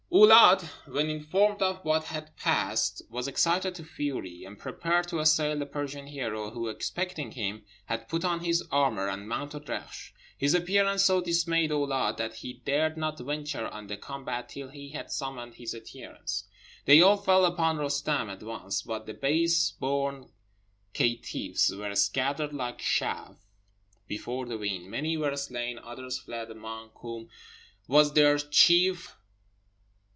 Oulâd, 0.13 0.61
when 0.91 1.09
informed 1.09 1.61
of 1.61 1.85
what 1.85 2.03
had 2.03 2.35
passed, 2.35 3.01
was 3.09 3.29
excited 3.29 3.73
to 3.75 3.85
fury, 3.85 4.43
and 4.43 4.59
prepared 4.59 5.07
to 5.07 5.19
assail 5.19 5.57
the 5.57 5.65
Persian 5.65 6.07
hero, 6.07 6.49
who, 6.51 6.67
expecting 6.67 7.31
him, 7.31 7.63
had 7.85 8.09
put 8.09 8.25
on 8.25 8.41
his 8.41 8.61
armour 8.73 9.07
and 9.07 9.27
mounted 9.29 9.65
Reksh. 9.69 10.11
His 10.37 10.53
appearance 10.53 11.05
so 11.05 11.21
dismayed 11.21 11.71
Oulâd 11.71 12.17
that 12.17 12.35
he 12.35 12.61
dared 12.65 12.97
not 12.97 13.19
venture 13.19 13.65
on 13.69 13.87
the 13.87 13.95
combat 13.95 14.49
till 14.49 14.67
he 14.67 14.89
had 14.89 15.09
summoned 15.09 15.55
his 15.55 15.73
adherents. 15.73 16.43
They 16.83 17.01
all 17.01 17.17
fell 17.17 17.45
upon 17.45 17.77
Roostem 17.77 18.29
at 18.29 18.43
once; 18.43 18.81
but 18.81 19.05
the 19.05 19.13
base 19.13 19.71
born 19.71 20.29
caitiffs 20.93 21.71
were 21.73 21.95
scattered 21.95 22.51
like 22.53 22.79
chaff 22.79 23.37
before 24.09 24.45
the 24.45 24.57
wind; 24.57 24.87
many 24.91 25.15
were 25.15 25.37
slain, 25.37 25.79
others 25.79 26.19
fled, 26.19 26.51
among 26.51 26.89
whom 26.95 27.29
was 27.87 28.11
their 28.11 28.37
chief. 28.37 29.15